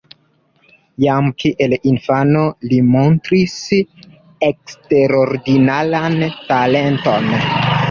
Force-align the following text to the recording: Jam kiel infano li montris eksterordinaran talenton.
Jam 1.03 1.27
kiel 1.43 1.75
infano 1.91 2.41
li 2.71 2.79
montris 2.95 3.53
eksterordinaran 4.49 6.19
talenton. 6.51 7.33